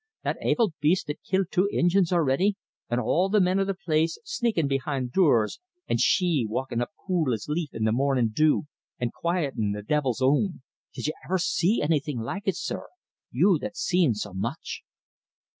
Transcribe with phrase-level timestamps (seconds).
[0.23, 2.55] That avil baste that's killed two Injins already
[2.89, 7.31] an' all the men o' the place sneakin' behind dures, an' she walkin' up cool
[7.35, 8.63] as leaf in mornin' dew,
[8.97, 10.63] an' quietin' the divil's own!
[10.91, 12.87] Did ye iver see annything like it, sir
[13.29, 14.81] you that's seen so much?"